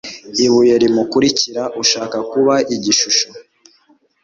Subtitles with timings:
[0.45, 3.27] Ibuye rimukurikira ushaka kuba igishusho